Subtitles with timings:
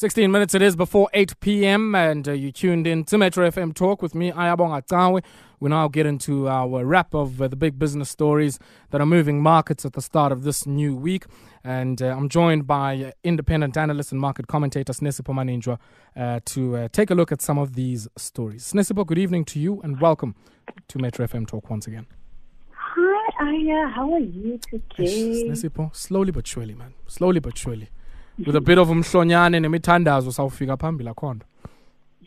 [0.00, 1.94] 16 minutes it is before 8 p.m.
[1.94, 5.20] and uh, you tuned in to Metro FM Talk with me, Ayabonga Tawe.
[5.60, 8.58] We now get into our wrap of uh, the big business stories
[8.92, 11.26] that are moving markets at the start of this new week.
[11.62, 15.78] And uh, I'm joined by uh, independent analyst and market commentator Sinesipho Maninjwa
[16.16, 18.72] uh, to uh, take a look at some of these stories.
[18.72, 20.34] Sinesipho, good evening to you and welcome
[20.88, 22.06] to Metro FM Talk once again.
[22.72, 23.88] Hi, Aya.
[23.88, 25.44] How are you today?
[25.44, 26.94] Sinesipho, slowly but surely, man.
[27.06, 27.90] Slowly but surely.
[28.38, 31.40] With a bit of umhlonyane nemithandazo sawufika phambili akhona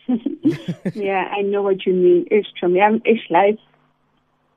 [0.96, 3.60] yeah i know what you mean it's true i'm it's life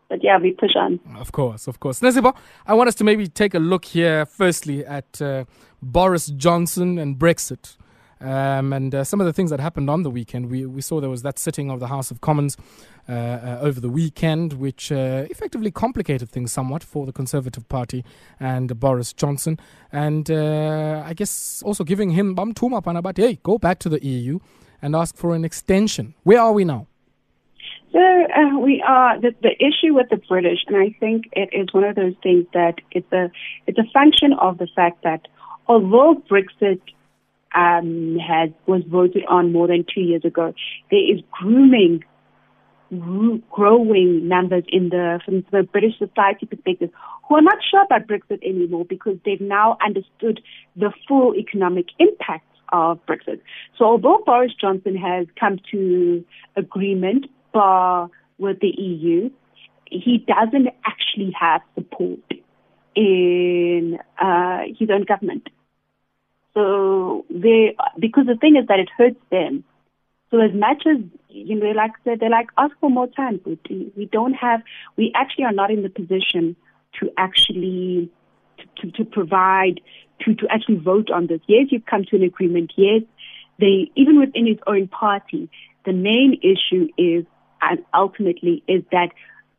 [0.09, 1.00] but yeah, we push on.
[1.19, 2.00] Of course, of course.
[2.00, 2.34] Nesibo,
[2.66, 5.45] I want us to maybe take a look here, firstly, at uh,
[5.82, 7.77] Boris Johnson and Brexit.
[8.20, 11.01] Um, and uh, some of the things that happened on the weekend, we, we saw
[11.01, 12.56] there was that sitting of the House of Commons
[13.09, 18.05] uh, uh, over the weekend, which uh, effectively complicated things somewhat for the Conservative Party
[18.41, 19.61] and Boris Johnson.
[19.92, 24.39] And uh, I guess also giving him bam about, hey, go back to the EU
[24.80, 26.14] and ask for an extension.
[26.23, 26.87] Where are we now?
[27.92, 31.73] So uh, we are the, the issue with the British, and I think it is
[31.73, 33.30] one of those things that it's a
[33.67, 35.28] it's a function of the fact that
[35.67, 36.80] although Brexit
[37.56, 40.54] um, has was voted on more than two years ago.
[40.90, 42.04] There is grooming,
[43.50, 46.90] growing numbers in the from the British society perspective
[47.28, 50.40] who are not sure about Brexit anymore because they've now understood
[50.77, 53.40] the full economic impact of Brexit.
[53.78, 56.24] So although Boris Johnson has come to
[56.56, 59.30] agreement bar with the EU,
[59.90, 62.20] he doesn't actually have support
[62.94, 65.48] in uh, his own government.
[66.56, 69.62] So they, because the thing is that it hurts them.
[70.30, 70.96] So as much as
[71.28, 73.40] you know, like said, they're like, ask for more time.
[73.44, 74.62] But we don't have,
[74.96, 76.56] we actually are not in the position
[76.98, 78.10] to actually
[78.78, 79.82] to, to provide
[80.22, 81.40] to to actually vote on this.
[81.46, 82.72] Yes, you've come to an agreement.
[82.77, 83.02] Yes,
[83.60, 85.50] they even within his own party,
[85.84, 87.27] the main issue is
[87.60, 89.10] and ultimately is that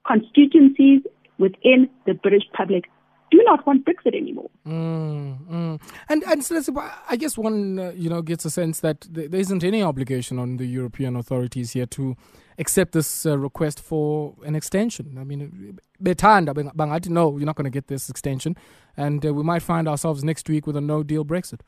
[0.05, 1.01] constituencies
[1.37, 2.85] within the British public
[3.31, 4.49] do not want Brexit anymore.
[4.65, 5.81] Mm, mm.
[6.09, 6.61] And and so
[7.09, 10.57] I guess one uh, you know gets a sense that there isn't any obligation on
[10.57, 12.15] the European authorities here to
[12.59, 15.17] accept this uh, request for an extension.
[15.19, 18.55] I mean, bethanda bangathi no, you're not going to get this extension,
[18.95, 21.61] and uh, we might find ourselves next week with a no deal Brexit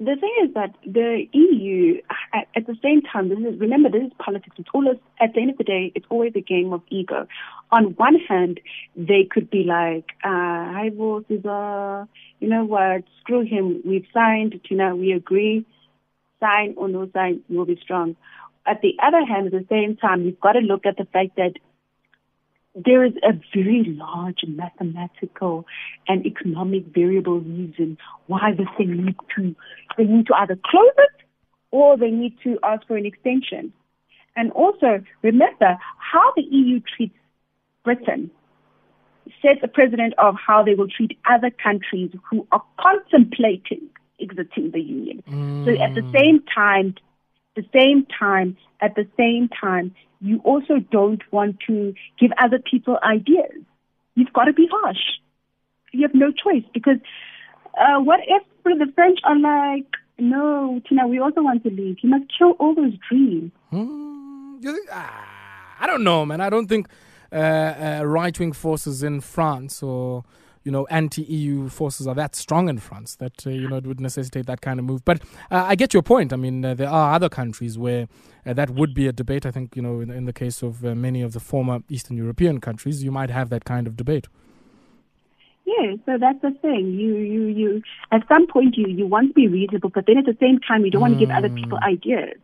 [0.00, 2.00] the thing is that the EU,
[2.32, 4.56] at, at, the same time, this is remember this is politics.
[4.58, 7.26] It's always at the end of the day, it's always a game of ego.
[7.72, 8.60] On one hand,
[8.96, 11.44] they could be like, uh, "Hi, boss, is
[12.40, 13.04] you know what?
[13.20, 13.82] Screw him.
[13.84, 14.60] We've signed.
[14.70, 15.66] You know, we agree.
[16.40, 18.16] Sign or no sign, we'll be strong."
[18.66, 21.36] At the other hand, at the same time, you've got to look at the fact
[21.36, 21.54] that
[22.84, 25.66] there is a very large mathematical
[26.06, 29.54] and economic variable reason why this thing needs to
[29.96, 31.24] they need to either close it
[31.70, 33.72] or they need to ask for an extension.
[34.36, 37.14] And also remember how the EU treats
[37.84, 38.30] Britain
[39.42, 43.88] sets a precedent of how they will treat other countries who are contemplating
[44.20, 45.22] exiting the union.
[45.28, 45.64] Mm.
[45.64, 46.12] So at the mm.
[46.12, 46.94] same time,
[47.58, 52.98] the same time, at the same time, you also don't want to give other people
[53.02, 53.52] ideas.
[54.14, 55.04] You've got to be harsh.
[55.92, 56.98] You have no choice because
[57.74, 59.86] uh, what if the French are like,
[60.18, 61.96] no, Tina, we also want to leave.
[62.02, 63.52] You must kill all those dreams.
[63.70, 64.58] Hmm.
[65.80, 66.40] I don't know, man.
[66.40, 66.88] I don't think
[67.32, 70.24] uh, uh, right wing forces in France or
[70.68, 74.00] you know, anti-EU forces are that strong in France that uh, you know it would
[74.00, 75.02] necessitate that kind of move.
[75.02, 76.30] But uh, I get your point.
[76.30, 78.06] I mean, uh, there are other countries where
[78.44, 79.46] uh, that would be a debate.
[79.46, 82.18] I think you know, in, in the case of uh, many of the former Eastern
[82.18, 84.28] European countries, you might have that kind of debate.
[85.64, 86.92] Yeah, so that's the thing.
[86.92, 87.82] You, you, you.
[88.12, 90.84] At some point, you you want to be reasonable, but then at the same time,
[90.84, 91.94] you don't want to give other people mm.
[91.94, 92.36] ideas.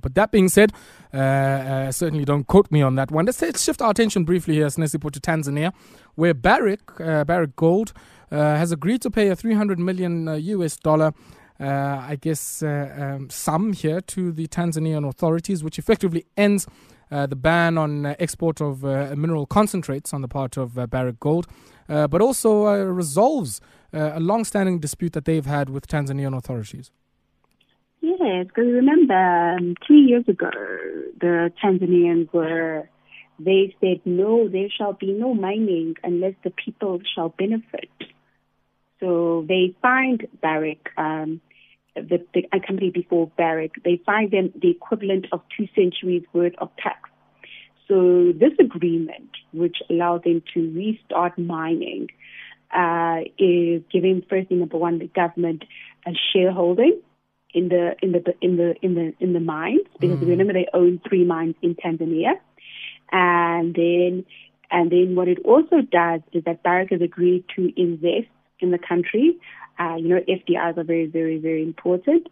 [0.00, 0.72] But that being said,
[1.14, 3.26] uh, uh, certainly don't quote me on that one.
[3.26, 5.72] Let's, shift our attention briefly here, Sinesipho, to Tanzania,
[6.16, 7.92] where Barrick, uh, Barrick Gold,
[8.32, 11.12] uh, has agreed to pay a 300 million US uh, dollar.
[11.60, 16.66] Uh, I guess um, sum here to the Tanzanian authorities, which effectively ends
[17.10, 21.46] the ban on export of mineral concentrates on the part of Barrick Gold,
[21.86, 23.60] but also resolves
[23.92, 26.90] a long-standing dispute that they've had with Tanzanian authorities.
[28.02, 30.50] Yes, because remember, um, three years ago,
[31.20, 32.88] the Tanzanians were,
[33.38, 37.90] they said, no, there shall be no mining unless the people shall benefit.
[39.00, 41.42] So they fined Barrick, um,
[41.94, 46.70] the, the company before Barrick, they fined them the equivalent of two centuries worth of
[46.82, 47.10] tax.
[47.86, 52.08] So this agreement, which allowed them to restart mining,
[52.74, 55.64] uh, is giving firstly number one the government
[56.06, 57.00] a shareholding
[57.54, 60.28] in the in the in the in the in the mines because mm.
[60.28, 62.34] remember they own three mines in Tanzania,
[63.12, 64.24] and then
[64.70, 68.28] and then what it also does is that Barrick has agreed to invest
[68.60, 69.36] in the country.
[69.78, 72.28] Uh, you know, FDIs are very very very important.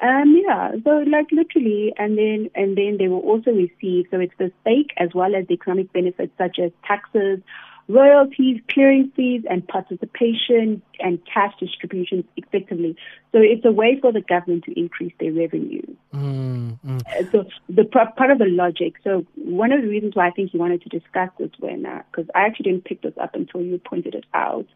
[0.00, 4.06] Um, yeah, so like literally, and then and then they will also receive.
[4.10, 7.40] So it's the stake as well as the economic benefits such as taxes,
[7.88, 12.94] royalties, clearing fees, and participation and cash distributions effectively.
[13.32, 15.82] So it's a way for the government to increase their revenue.
[16.14, 17.32] Mm, mm.
[17.32, 18.94] So the part of the logic.
[19.02, 22.30] So one of the reasons why I think you wanted to discuss this when, because
[22.34, 24.66] I actually didn't pick this up until you pointed it out,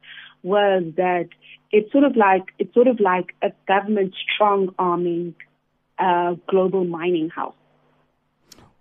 [0.42, 1.28] was that
[1.70, 5.34] it's sort of like it's sort of like a government strong arming
[5.98, 7.54] uh, global mining house.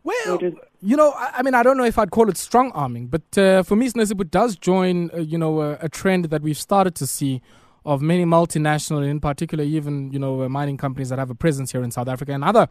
[0.04, 0.40] Well,
[0.82, 3.38] you know, I, I, mean, I don't know if I'd call it strong arming, but
[3.38, 6.96] uh, for me, Snesiput does join, uh, you know, a, a, trend that we've started
[6.96, 7.42] to see
[7.86, 11.72] of many multinational, in particular, even you know, uh, mining companies that have a presence
[11.72, 12.68] here in South Africa and other,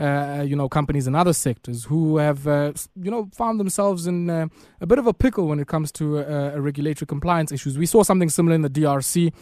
[0.00, 4.30] uh, you know, companies in other sectors who have, uh, you know, found themselves in
[4.30, 4.46] uh,
[4.80, 6.18] a bit of a pickle when it comes to
[6.56, 7.76] regulatory compliance issues.
[7.76, 9.32] We saw something similar in the DRC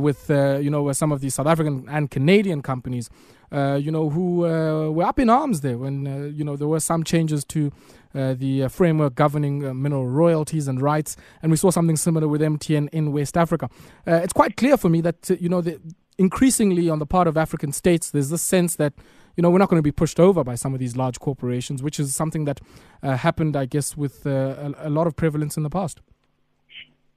[0.00, 3.08] with, you know, some of the South African and Canadian companies
[3.50, 6.68] uh, you know, who uh, were up in arms there when, uh, you know, there
[6.68, 7.72] were some changes to
[8.14, 11.16] uh, the uh, framework governing uh, mineral royalties and rights.
[11.42, 13.68] And we saw something similar with MTN in West Africa.
[14.06, 15.80] it's quite clear for me that, you know, the,
[16.16, 18.94] increasingly on the part of African states, there's this sense that,
[19.36, 21.82] you know, we're not going to be pushed over by some of these large corporations,
[21.82, 22.60] which is something that
[23.02, 26.00] happened, I guess, with a, a, lot of prevalence in the past.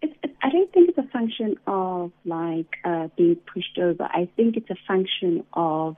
[0.04, 2.76] I don't think it's a function of like
[3.16, 4.04] being pushed over.
[4.04, 5.96] I think it's a function of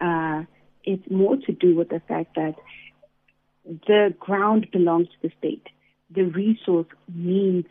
[0.00, 0.42] uh,
[0.86, 2.54] it's more to do with the fact that
[3.66, 5.66] the ground belongs to the state.
[6.10, 7.68] The resource needs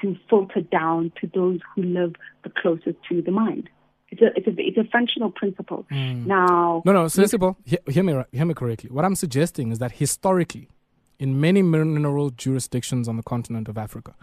[0.00, 2.14] to filter down to those who live
[2.44, 3.68] the closest to the mine.
[4.10, 5.86] It's a, it's a, it's a functional principle.
[5.92, 6.26] Mm.
[6.26, 7.58] Now, no, no, sensible.
[7.64, 8.90] Hear, hear me, hear me correctly.
[8.90, 10.68] What I'm suggesting is that historically,
[11.18, 14.14] in many mineral jurisdictions on the continent of Africa,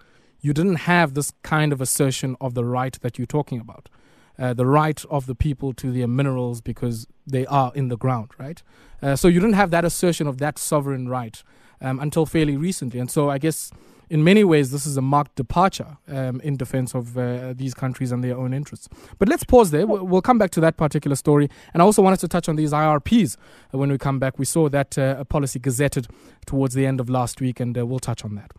[0.41, 3.89] you didn't have this kind of assertion of the right that you're talking about
[4.37, 8.31] uh, the right of the people to their minerals because they are in the ground,
[8.37, 8.61] right?
[9.01, 11.43] Uh, so you didn't have that assertion of that sovereign right
[11.81, 12.99] um, until fairly recently.
[12.99, 13.71] And so I guess
[14.09, 18.11] in many ways this is a marked departure um, in defense of uh, these countries
[18.11, 18.87] and their own interests.
[19.17, 19.87] But let's pause there.
[19.87, 21.49] We'll, we'll, come back to that particular story.
[21.73, 23.37] And I also wanted to touch on these IRPs
[23.73, 24.39] uh, when we come back.
[24.39, 26.09] We saw that uh, policy gazetted
[26.45, 28.51] towards the end of last week, and we'll touch on that.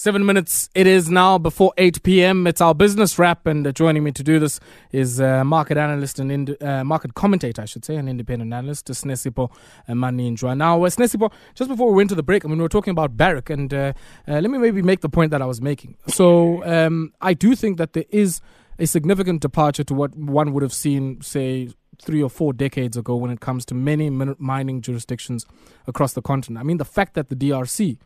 [0.00, 0.70] Seven minutes.
[0.76, 2.46] It is now before 8 p.m.
[2.46, 4.60] It's our business wrap, and uh, joining me to do this
[4.92, 8.86] is uh, market analyst and ind- uh, market commentator, I should say, an independent analyst,
[8.86, 9.50] Sinesipho
[9.88, 10.56] uh, Maninjwa.
[10.56, 12.92] Now, uh, Sinesipho, just before we went to the break, I mean, we were talking
[12.92, 13.92] about Barrick, and uh,
[14.28, 15.96] uh, let me maybe make the point that I was making.
[16.06, 18.40] So, um, I do think that there is
[18.78, 23.16] a significant departure to what one would have seen, say, three or four decades ago
[23.16, 25.44] when it comes to many min- mining jurisdictions
[25.88, 26.60] across the continent.
[26.60, 27.98] I mean, the fact that the DRC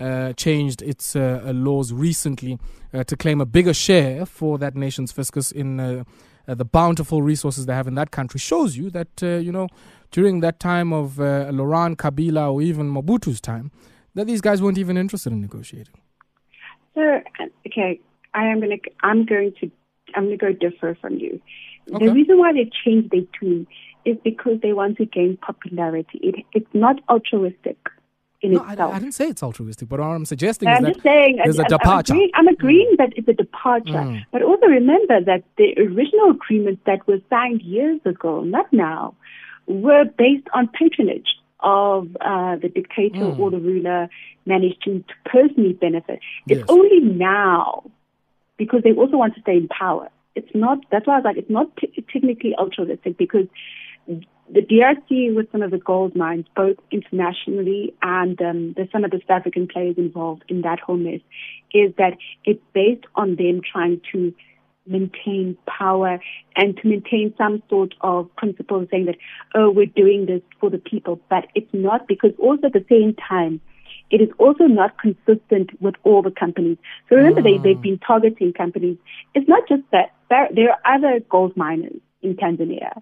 [0.00, 2.58] uh, changed its uh, uh, laws recently
[2.94, 6.04] uh, to claim a bigger share for that nation's fiscus in uh,
[6.46, 9.68] the bountiful resources they have in that country shows you that, you know,
[10.10, 13.70] during that time of Laurent Kabila or even Mobutu's time,
[14.14, 15.94] that these guys weren't even interested in negotiating.
[16.94, 17.20] So,
[17.68, 18.00] okay,
[18.34, 19.70] I am going to, I'm going to,
[20.16, 21.40] I'm going to go differ from you.
[21.92, 22.06] Okay.
[22.06, 23.68] The reason why they changed their tune
[24.04, 26.18] is because they want to gain popularity.
[26.22, 27.76] It, it's not altruistic
[28.40, 28.92] in no, itself.
[28.92, 31.58] I, I, didn't say it's altruistic, but what I'm suggesting I'm is just saying, there's
[31.58, 32.14] I, a departure.
[32.14, 32.96] I'm agreeing, I'm agreeing mm.
[32.98, 34.24] that it's a departure, mm.
[34.32, 39.14] but also remember that the original agreements that were signed years ago, not now,
[39.66, 43.38] were based on patronage of uh, the dictator mm.
[43.38, 44.08] or the ruler
[44.46, 46.20] managed to, to personally benefit.
[46.46, 46.66] It's yes.
[46.68, 47.90] only now
[48.56, 50.08] because they also want to stay in power.
[50.34, 50.78] It's not.
[50.90, 53.46] That's why I was like, it's not t- technically altruistic because
[54.52, 59.10] the DRC with some of the gold mines, both internationally and um, there's some of
[59.10, 61.20] the South African players involved in that whole mess,
[61.72, 64.34] is that it's based on them trying to
[64.86, 66.18] maintain power
[66.56, 69.16] and to maintain some sort of principle saying that,
[69.54, 71.20] oh, we're doing this for the people.
[71.28, 73.60] But it's not because also at the same time,
[74.10, 76.78] it is also not consistent with all the companies.
[77.08, 78.96] So remember, they, they've been targeting companies.
[79.34, 80.12] It's not just that.
[80.28, 83.00] There, there are other gold miners in Tanzania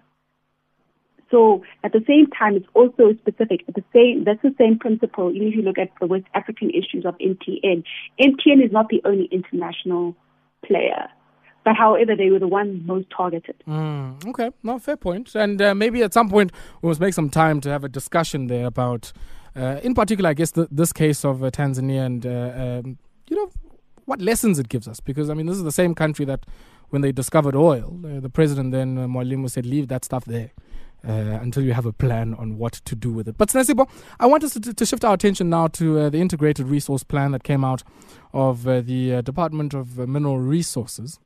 [1.31, 3.65] so at the same time, it's also specific.
[3.67, 5.31] The same, that's the same principle.
[5.31, 7.83] Even if you look at the West African issues of MTN,
[8.19, 10.15] MTN is not the only international
[10.65, 11.09] player.
[11.63, 13.55] But however, they were the ones most targeted.
[13.67, 15.35] Mm, okay, no, fair point.
[15.35, 18.47] And uh, maybe at some point we must make some time to have a discussion
[18.47, 19.11] there about,
[19.55, 23.35] uh, in particular, I guess the, this case of uh, Tanzania and uh, um, you
[23.35, 23.51] know
[24.05, 24.99] what lessons it gives us.
[24.99, 26.45] Because I mean, this is the same country that
[26.89, 30.51] when they discovered oil, uh, the president then uh, Mwalimu said, "Leave that stuff there."
[31.07, 33.37] Uh, until you have a plan on what to do with it.
[33.37, 33.89] But Sinesipho,
[34.19, 37.31] I want us to, to, shift our attention now to uh, the integrated resource plan
[37.31, 37.83] that came out
[38.33, 41.17] of uh, the uh, Department of uh, Mineral Resources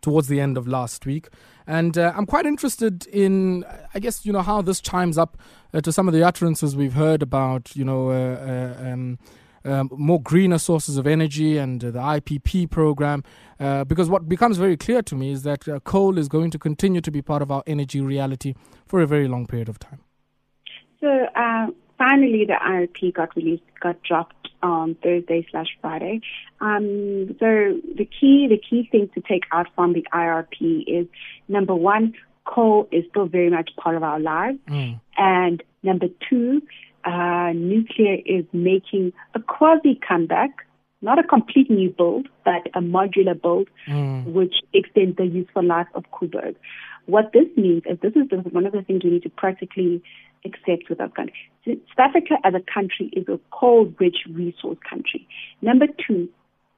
[0.00, 1.28] towards the end of last week.
[1.66, 3.64] And uh, I'm quite interested in,
[3.94, 5.36] I guess, you know, how this chimes up
[5.74, 9.18] uh, to some of the utterances we've heard about, you know, uh, uh um,
[9.64, 13.24] um, more greener sources of energy and the IPP program.
[13.60, 16.58] Uh, because what becomes very clear to me is that uh, coal is going to
[16.58, 18.54] continue to be part of our energy reality
[18.86, 20.00] for a very long period of time.
[21.00, 21.26] So
[21.98, 26.20] finally, the IRP got released, got dropped on Thursday slash Friday.
[26.60, 31.06] Um, so the key, the key thing to take out from the IRP is
[31.48, 32.14] number one,
[32.44, 35.00] coal is still very much part of our lives, mm.
[35.16, 36.62] and number two,
[37.04, 40.50] uh, nuclear is making a quasi comeback,
[41.00, 44.24] not a complete new build, but a modular build, mm.
[44.24, 46.54] which extends the useful life of Koeberg.
[47.06, 50.02] What this means is this is the, one of the things we need to practically
[50.44, 51.50] accept with our country.
[51.66, 55.26] South Africa as a country is a coal-rich resource country.
[55.60, 56.28] Number two,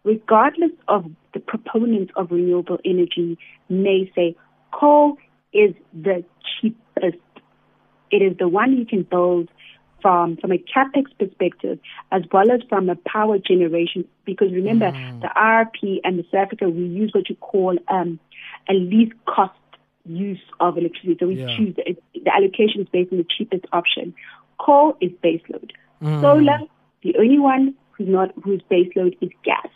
[0.04, 3.38] regardless of the proponents of renewable energy
[3.68, 4.36] may say
[4.72, 5.16] coal
[5.52, 6.24] is the
[6.60, 7.18] cheapest.
[8.10, 9.48] It is the one you can build
[10.04, 11.78] from, from a capex perspective
[12.12, 14.04] as well as from a power generation.
[14.26, 15.22] Because remember, mm.
[15.22, 18.20] the IRP and the South Africa, we use what you call um,
[18.68, 19.54] a least cost
[20.04, 21.16] use of electricity.
[21.18, 21.56] So we yeah.
[21.56, 24.12] choose the, the allocation is based on the cheapest option.
[24.60, 25.70] Coal is baseload.
[26.02, 26.20] Mm.
[26.20, 26.58] Solar,
[27.02, 29.68] the only one who's not whose baseload is gas.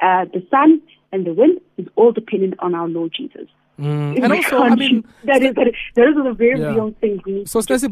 [0.00, 0.80] Uh, the sun
[1.12, 3.48] and the wind is all dependent on our Lord Jesus.
[3.78, 4.22] Mm.
[4.24, 6.74] And also, I mean, that is, that is, that is a very yeah.
[6.74, 7.46] real thing.
[7.46, 7.88] So, Stacey,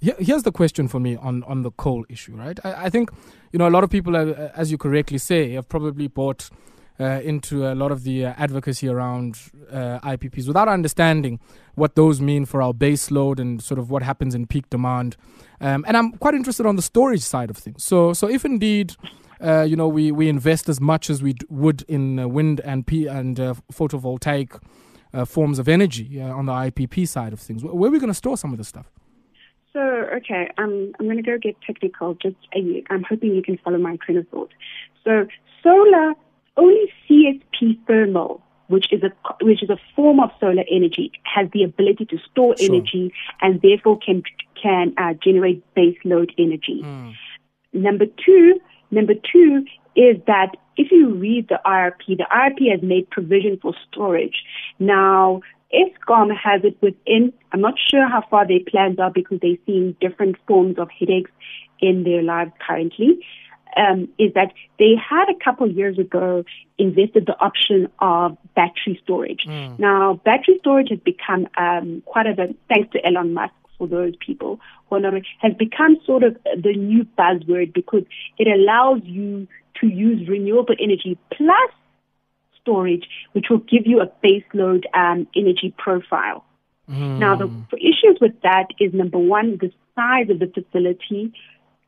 [0.00, 2.58] here's the question for me on, on the coal issue, right?
[2.64, 3.10] I, I think,
[3.52, 6.48] you know, a lot of people, uh, as you correctly say, have probably bought
[7.00, 9.38] uh, into a lot of the uh, advocacy around
[9.70, 11.40] uh, IPPs without understanding
[11.74, 15.16] what those mean for our base load and sort of what happens in peak demand.
[15.60, 17.84] Um, and I'm quite interested on the storage side of things.
[17.84, 18.94] So, so if indeed,
[19.40, 22.60] uh, you know, we, we invest as much as we d- would in uh, wind
[22.60, 23.38] and P and
[25.12, 28.14] uh, forms of energy on the IPP side of things, where are we going to
[28.14, 28.90] store some of this stuff?
[29.72, 32.14] So, okay, um, I'm going to go get technical.
[32.14, 32.36] Just
[32.88, 34.50] I'm hoping you can follow my train of thought.
[35.04, 35.26] So,
[35.62, 36.14] solar
[36.56, 39.10] only CSP thermal, which is a
[39.44, 42.74] which is a form of solar energy, has the ability to store sure.
[42.74, 44.22] energy and therefore can
[44.60, 46.80] can uh, generate base load energy.
[46.82, 47.14] Mm.
[47.74, 48.58] Number two,
[48.90, 53.74] number two is that if you read the IRP, the IRP has made provision for
[53.90, 54.44] storage.
[54.78, 55.40] Now,
[55.72, 59.96] Eskom has it within, I'm not sure how far their plans are because they're seeing
[60.00, 61.30] different forms of headaches
[61.80, 63.20] in their lives currently
[63.76, 66.44] um, is that they had a couple years ago
[66.78, 69.44] invested the option of battery storage.
[69.46, 69.78] Mm.
[69.78, 74.14] Now, battery storage has become um, quite a bit, thanks to Elon Musk for those
[74.24, 78.04] people who are not, has become sort of the new buzzword because
[78.38, 79.46] it allows you
[79.80, 81.70] to use renewable energy plus
[82.60, 86.44] storage, which will give you a baseload um, energy profile.
[86.90, 87.18] Mm.
[87.18, 91.32] Now, the issues with that is number one, the size of the facility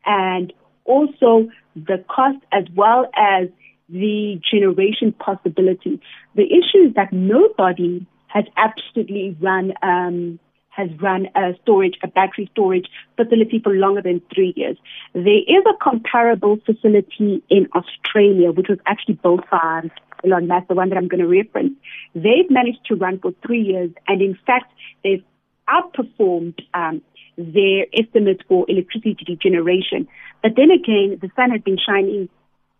[0.04, 0.52] and
[0.84, 3.48] also the cost as well as
[3.88, 6.00] the generation possibility.
[6.34, 10.38] The issue is that nobody has absolutely run um,
[10.78, 14.76] has run a storage, a battery storage facility for longer than three years.
[15.12, 19.90] There is a comparable facility in Australia, which was actually built by
[20.24, 21.74] Elon Musk, the one that I'm going to reference.
[22.14, 25.24] They've managed to run for three years, and in fact, they've
[25.68, 27.02] outperformed um,
[27.36, 30.06] their estimates for electricity generation.
[30.42, 32.28] But then again, the sun has been shining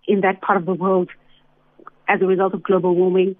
[0.07, 1.11] in that part of the world
[2.09, 3.37] as a result of global warming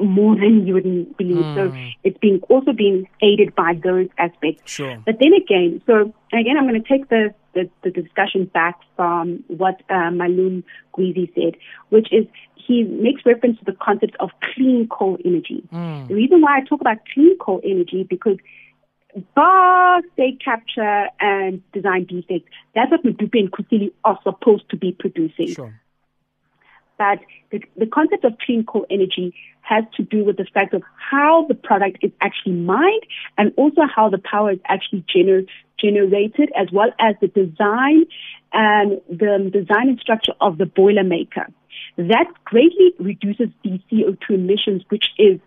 [0.00, 1.36] more than you would believe.
[1.36, 1.54] Mm.
[1.54, 4.62] So it's it's also being aided by those aspects.
[4.70, 4.98] Sure.
[5.04, 9.44] But then again, so again, I'm going to take the, the, the discussion back from
[9.48, 10.64] what uh, Malum
[10.96, 11.56] Gwizi said,
[11.90, 15.66] which is he makes reference to the concept of clean coal energy.
[15.72, 16.08] Mm.
[16.08, 18.36] The reason why I talk about clean coal energy because
[19.34, 24.92] bar state capture and design defects, that's what Medupi and Kusile are supposed to be
[24.92, 25.54] producing.
[25.54, 25.80] Sure.
[26.98, 30.82] But the, the concept of clean coal energy has to do with the fact of
[30.96, 33.02] how the product is actually mined
[33.36, 35.46] and also how the power is actually gener-
[35.78, 38.04] generated as well as the design
[38.52, 41.46] and the design and structure of the boiler maker.
[41.96, 45.40] That greatly reduces the CO2 emissions, which is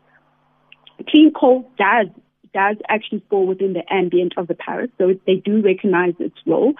[1.09, 2.07] clean coal does
[2.53, 6.73] does actually fall within the ambient of the Paris, so they do recognize its role.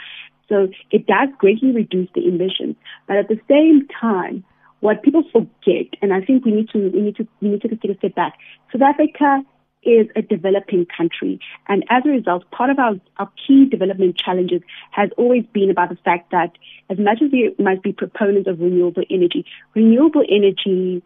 [0.50, 2.76] So it does greatly reduce the emissions.
[3.08, 4.44] But at the same time,
[4.82, 7.70] what people forget, and I think we need to we need to we need to
[7.70, 8.34] take a step back.
[8.72, 9.42] South Africa
[9.84, 14.62] is a developing country, and as a result, part of our, our key development challenges
[14.92, 16.52] has always been about the fact that
[16.90, 19.46] as much as we might be proponents of renewable energy,
[19.76, 21.02] renewable energy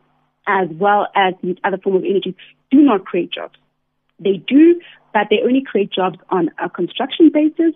[0.48, 2.36] as well as other forms of energy
[2.72, 3.58] do not create jobs.
[4.20, 4.80] They do,
[5.14, 7.74] but they only create jobs on a construction basis.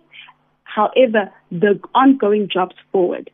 [0.64, 3.30] However, the ongoing jobs forward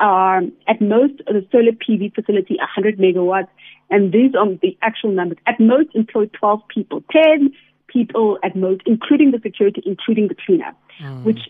[0.00, 3.48] are at most the solar PV facility 100 megawatts,
[3.90, 5.38] and these are the actual numbers.
[5.46, 7.52] At most employ 12 people, 10
[7.88, 11.24] people at most, including the security, including the cleaner, mm.
[11.24, 11.40] which,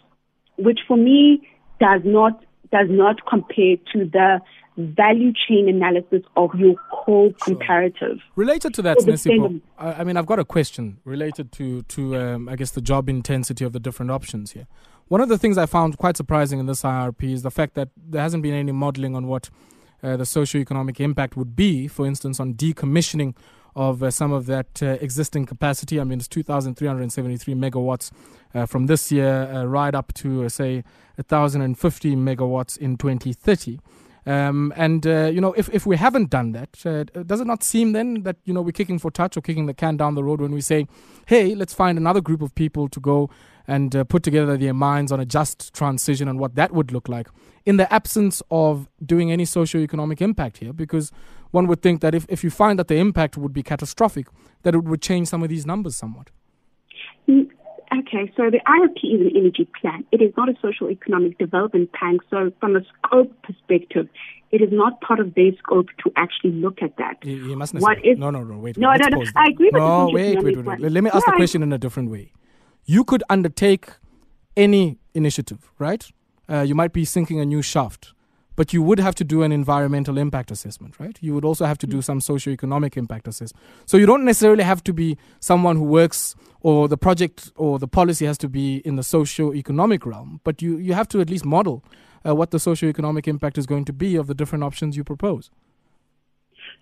[0.57, 1.49] which for me
[1.81, 4.41] does not does not compare to the
[4.77, 7.57] value chain analysis of your core sure.
[7.57, 8.19] comparative.
[8.37, 12.57] Related to that, so I mean, I've got a question related to to um, I
[12.57, 14.67] guess the job intensity of the different options here.
[15.09, 17.89] One of the things I found quite surprising in this IRP is the fact that
[17.97, 19.49] there hasn't been any modeling on what
[20.03, 23.35] uh, the socio-economic impact would be, for instance, on decommissioning
[23.75, 25.99] of uh, some of that uh, existing capacity.
[25.99, 28.13] I mean, it's 2,373 megawatts
[28.55, 30.85] uh, from this year, uh, right up to, uh, say,
[31.17, 33.79] 1,050 megawatts in 2030.
[34.29, 37.63] Um, and uh, you know, if, if we haven't done that, uh, does it not
[37.63, 40.23] seem then that you know we're kicking for touch or kicking the can down the
[40.23, 40.87] road when we say,
[41.25, 43.31] "Hey, let's find another group of people to go
[43.67, 47.09] and uh, put together their minds on a just transition and what that would look
[47.09, 47.29] like,"
[47.65, 50.75] in the absence of doing any socio-economic impact here?
[50.75, 51.11] Because
[51.51, 54.27] one would think that if, if you find that the impact would be catastrophic,
[54.63, 56.29] that it would change some of these numbers somewhat.
[57.93, 60.05] Okay, so the IRP is an energy plan.
[60.13, 62.19] It is not a social economic development plan.
[62.29, 64.09] So from a scope perspective,
[64.51, 67.17] it is not part of their scope to actually look at that.
[67.25, 68.77] You, you mustn't what is, no, no, no, wait.
[68.77, 69.25] No, wait, no, no.
[69.37, 70.81] I agree with no, wait, wait, wait, wait.
[70.81, 72.33] Let me ask the question in a different way.
[72.85, 73.89] You could undertake
[74.57, 76.07] any initiative, right?
[76.49, 78.13] Uh, you might be sinking a new shaft
[78.59, 81.17] but you would have to do an environmental impact assessment, right?
[81.21, 83.65] You would also have to do some socio-economic impact assessment.
[83.87, 87.87] So you don't necessarily have to be someone who works or the project or the
[87.87, 91.45] policy has to be in the socio-economic realm, but you, you have to at least
[91.45, 91.85] model
[92.27, 95.53] uh, what the socio-economic impact is going to be of the different options you propose.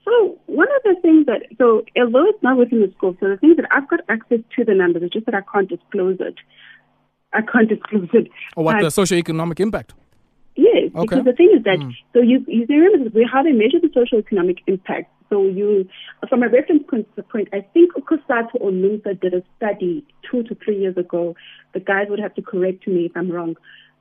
[0.07, 3.37] So one of the things that, so although it's not within the scope, so the
[3.37, 6.37] things that I've got access to the numbers, it's just that I can't disclose it.
[7.35, 8.29] I can't disclose it.
[8.57, 9.93] Or what the socio-economic impact?
[10.57, 11.03] Yes, okay.
[11.03, 11.93] because the thing is that mm.
[12.15, 15.13] so you you remember we how they measure the social economic impact.
[15.29, 15.89] So you,
[16.29, 20.79] from a reference point, I think Ukosato or NUMSA did a study two to three
[20.81, 21.35] years ago.
[21.75, 23.57] The guys would have to correct me if I'm wrong.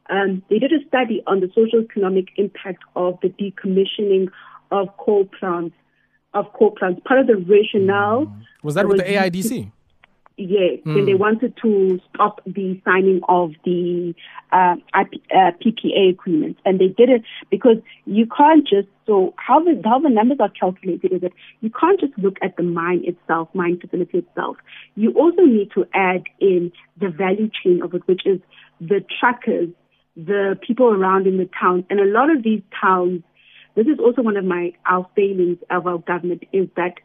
[0.10, 4.30] Um, they did a study on the social economic impact of the decommissioning
[4.72, 5.76] of coal plants.
[6.36, 9.72] Of coal plants, part of the rationale was that with the AIDC.
[10.38, 10.96] Yes, mm.
[10.96, 14.14] when they wanted to stop the signing of the
[14.52, 19.82] uh, uh, PPA agreement, and they did it because you can't just so how the
[19.86, 23.48] how the numbers are calculated is that you can't just look at the mine itself,
[23.54, 24.58] mine facility itself.
[24.96, 28.42] You also need to add in the value chain of it, which is
[28.82, 29.70] the truckers,
[30.18, 33.24] the people around in the town, and a lot of these towns.
[33.76, 36.96] This is also one of my our failings of our government is that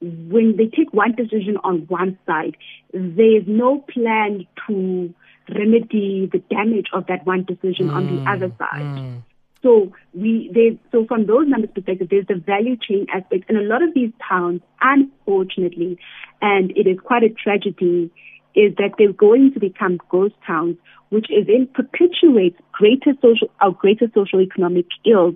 [0.00, 2.56] when they take one decision on one side,
[2.92, 5.14] there's no plan to
[5.54, 8.82] remedy the damage of that one decision mm, on the mm, other side.
[8.82, 9.22] Mm.
[9.62, 13.62] So we they so from those numbers perspective, there's the value chain aspect, and a
[13.62, 15.98] lot of these towns, unfortunately,
[16.40, 18.10] and it is quite a tragedy,
[18.54, 20.76] is that they're going to become ghost towns,
[21.08, 25.34] which is then perpetuates greater social our greater social economic ills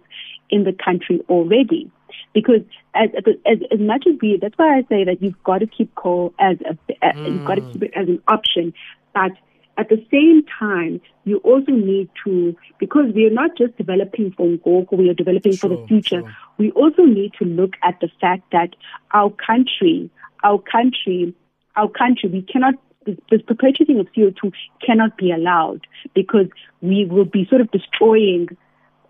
[0.51, 1.91] in the country already.
[2.33, 2.61] Because
[2.95, 3.09] as,
[3.53, 6.35] as as much as we, that's why I say that you've got to keep coal
[6.39, 7.27] as a, mm.
[7.27, 8.73] you've got to keep it as an option,
[9.15, 9.33] but
[9.79, 14.47] at the same time, you also need to, because we are not just developing for
[14.47, 16.21] Ngoko, we are developing sure, for the future.
[16.21, 16.37] Sure.
[16.59, 18.77] We also need to look at the fact that
[19.13, 20.11] our country,
[20.45, 21.35] our country,
[21.75, 24.53] our country, we cannot the, the perpetuating of CO2
[24.85, 26.47] cannot be allowed because
[26.81, 28.49] we will be sort of destroying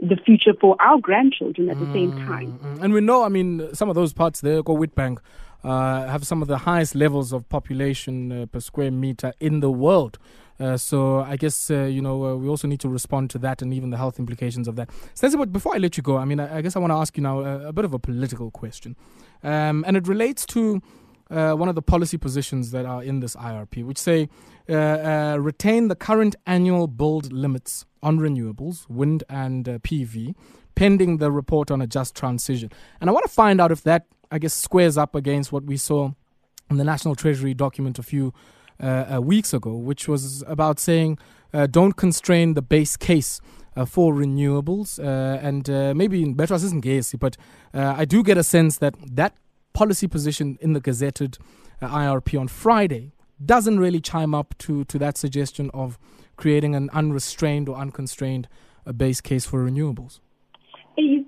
[0.03, 2.59] the future for our grandchildren at the mm, same time.
[2.63, 2.83] Mm.
[2.83, 5.19] And we know, I mean, some of those parts there, go Witbank,
[5.63, 9.71] uh, have some of the highest levels of population uh, per square meter in the
[9.71, 10.19] world.
[10.61, 13.63] Uh, so I guess uh, you know uh, we also need to respond to that
[13.63, 14.91] and even the health implications of that.
[15.15, 16.97] Stacey, but before I let you go, I mean I, I guess I want to
[16.97, 18.95] ask you now a, a, bit of a political question,
[19.43, 20.83] um, and it relates to
[21.31, 24.29] uh, one of the policy positions that are in this IRP, which say
[24.69, 30.35] uh, uh, retain the current annual build limits on renewables, wind and uh, PV,
[30.75, 32.71] pending the report on a just transition.
[33.01, 35.77] And I want to find out if that, I guess, squares up against what we
[35.77, 36.13] saw
[36.71, 38.33] in the National Treasury document a few
[38.83, 41.19] uh, uh, weeks ago, which was about saying
[41.71, 43.39] don't constrain the base case
[43.77, 44.99] uh, for renewables.
[44.99, 47.37] Uh, and uh, maybe in Betras isn't Gaysi, but
[47.75, 49.35] uh, I do get a sense that that
[49.73, 51.39] policy position in the gazetted
[51.81, 53.13] uh, IRP on Friday
[53.45, 55.99] doesn't really chime up to, to that suggestion of
[56.43, 58.49] creating an unrestrained or unconstrained
[58.85, 60.19] uh, base case for renewables.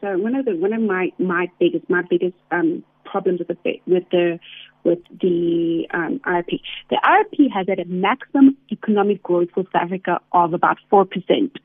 [0.00, 3.80] So one of the one of my my biggest my biggest um, problems with the
[3.86, 4.38] with the
[4.84, 6.60] with the um, IRP.
[6.90, 11.56] The IRP has had a maximum economic growth for South Africa of about four percent.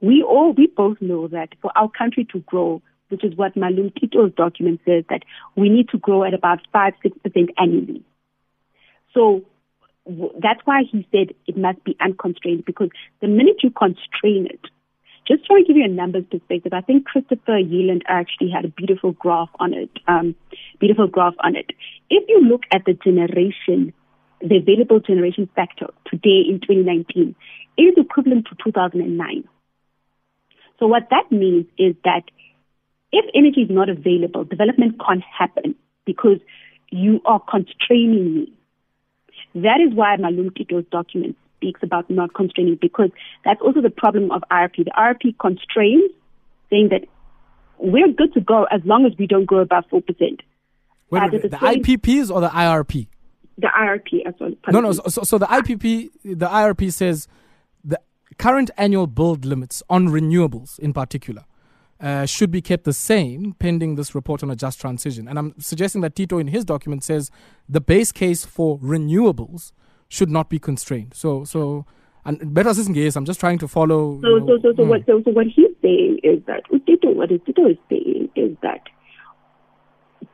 [0.00, 3.92] We all we both know that for our country to grow, which is what Malum
[4.00, 8.02] Tito's document says, that we need to grow at about five six percent annually.
[9.12, 9.44] So
[10.40, 12.90] that's why he said it must be unconstrained because
[13.20, 14.60] the minute you constrain it,
[15.26, 18.68] just trying to give you a numbers perspective, I think Christopher Yelland actually had a
[18.68, 19.90] beautiful graph on it.
[20.06, 20.36] Um,
[20.78, 21.66] beautiful graph on it.
[22.08, 23.92] If you look at the generation,
[24.40, 27.34] the available generation factor today in 2019,
[27.76, 29.44] it is equivalent to 2009.
[30.78, 32.22] So what that means is that
[33.10, 36.38] if energy is not available, development can't happen because
[36.90, 38.52] you are constraining me.
[39.62, 43.10] That is why Malum Tito's document speaks about not constraining because
[43.42, 44.84] that's also the problem of IRP.
[44.84, 46.10] The IRP constrains,
[46.68, 47.06] saying that
[47.78, 50.02] we're good to go as long as we don't go above 4%.
[50.18, 50.40] Wait,
[51.10, 53.06] wait, the, the IPPs or the IRP?
[53.56, 54.52] The IRP as well.
[54.68, 54.92] No, no.
[54.92, 57.26] So, so the IPP, the IRP says
[57.82, 57.98] the
[58.36, 61.44] current annual build limits on renewables in particular
[62.00, 65.26] uh, should be kept the same pending this report on a just transition.
[65.28, 67.30] And I'm suggesting that Tito in his document says
[67.68, 69.72] the base case for renewables
[70.08, 71.14] should not be constrained.
[71.14, 71.86] So, so,
[72.24, 73.16] and better isn't case.
[73.16, 74.20] I'm just trying to follow.
[74.20, 74.88] So, so, so, so, mm.
[74.88, 78.82] what, so, so, what he's saying is that Tito, what Tito is saying is that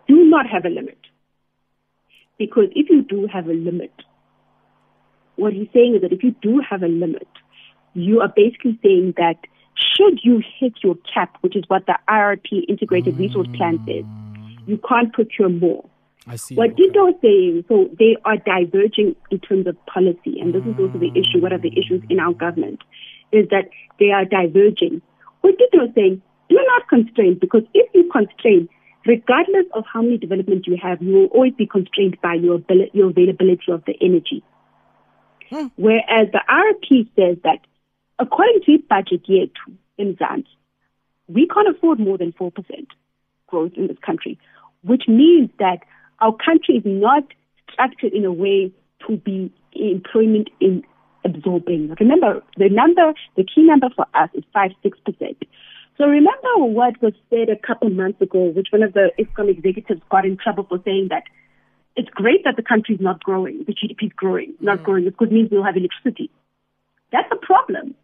[0.08, 0.98] do not have a limit,
[2.38, 3.92] because if you do have a limit,
[5.36, 7.28] what he's saying is that if you do have a limit,
[7.94, 9.36] you are basically saying that
[9.74, 13.18] should you hit your cap, which is what the IRP Integrated mm.
[13.18, 14.04] Resource Plan says,
[14.66, 15.84] you can't procure more.
[16.26, 16.54] I see.
[16.54, 16.84] What okay.
[16.84, 20.98] Tito is saying, so they are diverging in terms of policy, and this is also
[20.98, 21.40] the issue.
[21.40, 22.80] What are the issues in our government?
[23.32, 25.02] Is that they are diverging.
[25.40, 28.68] What Tito is saying, do not constrain, because if you constrain,
[29.06, 32.90] regardless of how many developments you have, you will always be constrained by your, ability,
[32.94, 34.44] your availability of the energy.
[35.50, 35.66] Hmm.
[35.76, 37.58] Whereas the IRP says that
[38.18, 40.46] according to budget year two in Zans,
[41.28, 42.52] we can't afford more than 4%
[43.46, 44.38] growth in this country,
[44.82, 45.78] which means that
[46.20, 47.24] our country is not
[47.70, 48.72] structured in a way
[49.06, 50.82] to be employment in
[51.24, 51.94] absorbing.
[52.00, 55.36] Remember, the number, the key number for us is 5 6%.
[55.98, 60.00] So remember what was said a couple months ago, which one of the Eskom executives
[60.10, 61.24] got in trouble for saying that
[61.96, 64.84] it's great that the country is not growing, the GDP is growing, not mm.
[64.84, 65.06] growing.
[65.06, 66.30] It could mean we'll have electricity.
[67.12, 67.94] That's a problem.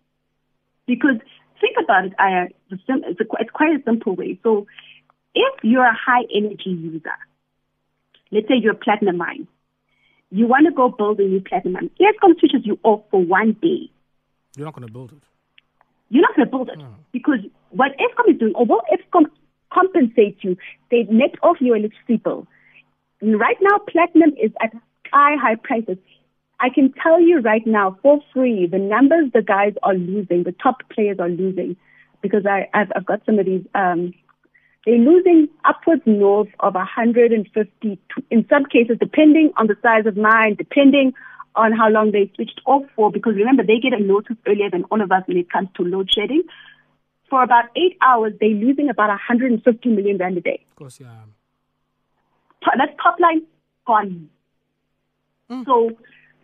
[0.88, 1.20] Because
[1.61, 2.94] think about it, I, it's, a,
[3.38, 4.40] it's quite a simple way.
[4.42, 4.66] So
[5.35, 7.18] if you're a high energy user,
[8.33, 9.46] let's say you're a platinum mine,
[10.31, 11.90] you want to go build a new platinum mine.
[12.01, 13.90] Eskom switches you off for one day.
[14.57, 15.22] You're not going to build it.
[16.09, 16.94] You're not going to build it no.
[17.12, 19.27] because what Eskom is doing, although Eskom
[19.72, 20.57] compensates you,
[20.90, 22.46] they net off your electricity bill.
[23.20, 24.72] And right now, platinum is at
[25.12, 25.98] high, high prices.
[26.61, 30.55] I can tell you right now for free the numbers the guys are losing, the
[30.62, 31.77] top players are losing,
[32.21, 34.12] because I, I've, I've got some of these um,
[34.88, 37.99] they're losing upwards north of 150,
[38.31, 41.12] in some cases, depending on the size of mine, depending
[41.55, 44.85] on how long they switched off for, because remember, they get a notice earlier than
[44.85, 46.42] all of us when it comes to load shedding.
[47.29, 50.64] For about eight hours, they're losing about 150 million rand a day.
[50.71, 51.25] Of course, yeah.
[52.79, 53.42] That's top line
[53.87, 54.31] gone.
[55.51, 55.66] Mm.
[55.66, 55.90] So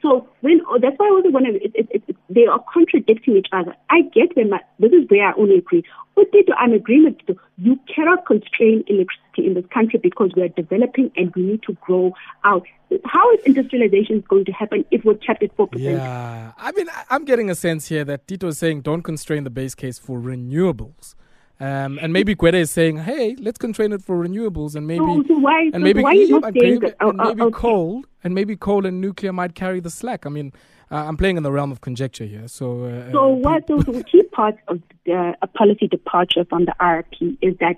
[0.04, 1.10] so when oh, that's why I
[1.46, 1.64] to.
[1.64, 3.74] It, it, they are contradicting each other.
[3.88, 4.50] I get them.
[4.78, 5.82] This is where I only agree.
[6.12, 7.36] What they do, I'm agreement to.
[7.56, 11.72] You cannot constrain electricity in this country because we are developing and we need to
[11.80, 12.12] grow
[12.44, 12.66] out.
[13.06, 15.96] How is industrialization going to happen if we're capped at four percent?
[15.96, 19.50] Yeah, I mean, I'm getting a sense here that Tito is saying don't constrain the
[19.50, 21.14] base case for renewables.
[21.60, 25.22] Um, and maybe Gwede is saying, "Hey, let's constrain it for renewables, and maybe so,
[25.28, 27.52] so why, and maybe, why and, maybe, and maybe okay.
[27.52, 30.52] coal, and maybe coal and nuclear might carry the slack." I mean,
[30.90, 32.48] uh, I'm playing in the realm of conjecture here.
[32.48, 33.64] So, uh, so uh, what?
[33.68, 37.76] So the key part of the, a policy departure from the IRP is that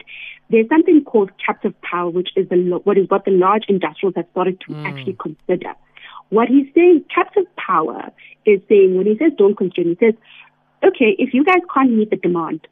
[0.48, 4.26] there's something called captive power, which is the what is what the large industrials have
[4.32, 4.84] started to mm.
[4.86, 5.74] actually consider.
[6.30, 8.10] What he's saying, captive power,
[8.46, 10.14] is saying when he says don't constrain, he says,
[10.82, 12.66] okay, if you guys can't meet the demand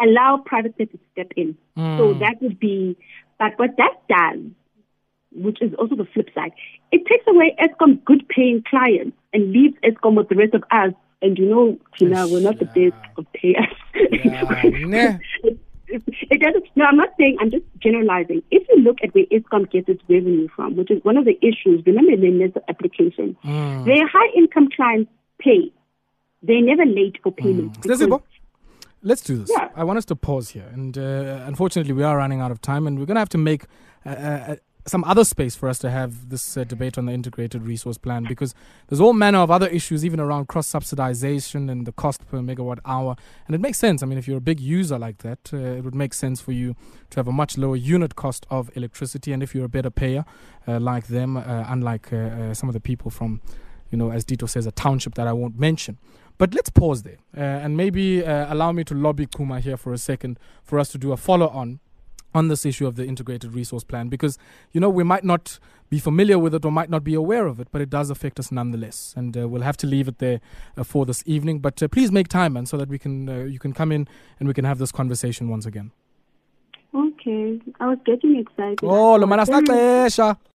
[0.00, 1.56] allow private sector to step in.
[1.76, 1.98] Mm.
[1.98, 2.96] So that would be,
[3.38, 4.40] but what that does,
[5.32, 6.52] which is also the flip side,
[6.92, 10.92] it takes away Eskom good paying clients and leaves Eskom with the rest of us
[11.20, 13.66] And you know, Tina, we're not the best of payers.
[13.94, 15.58] Yeah, it,
[15.88, 16.64] it, it doesn't.
[16.76, 17.38] No, I'm not saying.
[17.40, 18.42] I'm just generalizing.
[18.52, 21.36] If you look at where Eskom gets its revenue from, which is one of the
[21.42, 21.82] issues.
[21.86, 23.84] Remember the NERSA application, Mm.
[23.84, 25.72] their high income clients pay.
[26.42, 27.78] They're never late for payments.
[27.78, 28.22] because- Stesibo,
[29.02, 29.50] let's do this.
[29.50, 29.68] Yeah.
[29.74, 32.86] I want us to pause here, and uh, unfortunately, we are running out of time,
[32.86, 33.64] and we're going to have to make
[34.04, 34.56] uh, uh,
[34.86, 38.24] some other space for us to have this uh, debate on the integrated resource plan
[38.24, 38.54] because
[38.88, 42.78] there's all manner of other issues, even around cross subsidization and the cost per megawatt
[42.84, 43.14] hour,
[43.46, 44.02] and it makes sense.
[44.02, 46.52] I mean, if you're a big user like that, uh, it would make sense for
[46.52, 46.74] you
[47.10, 50.24] to have a much lower unit cost of electricity, and if you're a better payer
[50.66, 53.40] uh, like them, uh, unlike uh, uh, some of the people from,
[53.90, 55.98] you know, as Dito says, a township that I won't mention.
[56.38, 59.92] But let's pause there uh, and maybe uh, allow me to lobby Kuma here for
[59.92, 61.80] a second for us to do a follow on
[62.34, 64.38] on this issue of the integrated resource plan because
[64.72, 65.58] you know we might not
[65.90, 68.38] be familiar with it or might not be aware of it but it does affect
[68.38, 69.14] us nonetheless.
[69.16, 70.40] And uh, we'll have to leave it there
[70.76, 71.58] uh, for this evening.
[71.60, 74.06] But uh, please make time and so that we can uh, you can come in
[74.38, 75.90] and we can have this conversation once again.
[76.94, 78.78] Okay, I was getting excited.
[78.82, 80.34] oh I